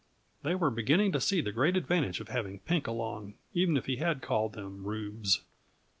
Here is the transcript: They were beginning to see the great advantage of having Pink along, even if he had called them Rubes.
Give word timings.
They 0.41 0.55
were 0.55 0.71
beginning 0.71 1.11
to 1.11 1.21
see 1.21 1.41
the 1.41 1.51
great 1.51 1.77
advantage 1.77 2.19
of 2.19 2.29
having 2.29 2.61
Pink 2.61 2.87
along, 2.87 3.35
even 3.53 3.77
if 3.77 3.85
he 3.85 3.97
had 3.97 4.23
called 4.23 4.53
them 4.53 4.83
Rubes. 4.83 5.41